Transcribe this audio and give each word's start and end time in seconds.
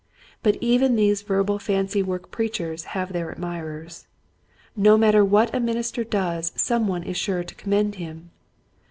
But 0.41 0.57
even 0.61 0.95
these 0.95 1.21
verbal 1.21 1.59
fancy 1.59 2.01
work 2.01 2.31
preach 2.31 2.59
ers 2.59 2.85
have 2.97 3.13
their 3.13 3.29
admirers. 3.29 4.07
No 4.75 4.97
matter 4.97 5.23
what 5.23 5.53
a 5.53 5.59
minister 5.59 6.03
does 6.03 6.51
some 6.55 6.87
one 6.87 7.03
is 7.03 7.17
sure 7.17 7.43
to 7.43 7.53
com 7.53 7.69
mend 7.69 7.95
him. 8.01 8.31